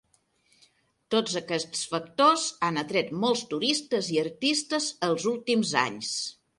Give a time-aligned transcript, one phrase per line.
[1.15, 6.15] Tots aquests factors han atret molts turistes i artistes els últims anys.